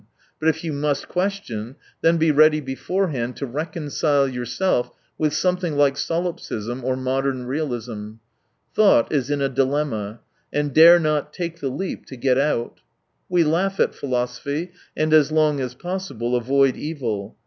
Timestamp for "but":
0.39-0.49